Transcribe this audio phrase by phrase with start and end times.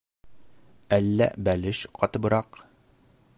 [0.97, 2.59] Әллә бәлеш ҡатыбыраҡ...